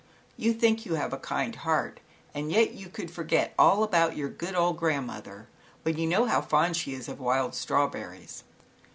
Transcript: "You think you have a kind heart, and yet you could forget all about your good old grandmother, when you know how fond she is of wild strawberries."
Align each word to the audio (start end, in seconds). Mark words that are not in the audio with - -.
"You 0.35 0.51
think 0.53 0.83
you 0.83 0.95
have 0.95 1.13
a 1.13 1.19
kind 1.19 1.53
heart, 1.57 1.99
and 2.33 2.51
yet 2.51 2.73
you 2.73 2.89
could 2.89 3.11
forget 3.11 3.53
all 3.59 3.83
about 3.83 4.17
your 4.17 4.29
good 4.29 4.55
old 4.55 4.77
grandmother, 4.77 5.47
when 5.83 5.99
you 5.99 6.07
know 6.07 6.25
how 6.25 6.41
fond 6.41 6.75
she 6.75 6.95
is 6.95 7.07
of 7.07 7.19
wild 7.19 7.53
strawberries." 7.53 8.43